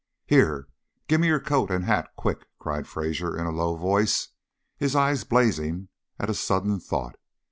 [0.25, 0.67] "Here!
[1.07, 4.29] Gimme your coat and hat, quick!" cried Fraser in a low voice,
[4.75, 7.17] his eyes blazing at a sudden, thought.